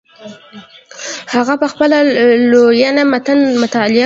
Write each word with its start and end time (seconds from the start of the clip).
هغه 1.33 1.53
په 1.61 1.67
خپله 1.73 1.97
لورینه 2.51 3.03
متن 3.11 3.39
مطالعه 3.63 3.93
کړ. 3.93 3.99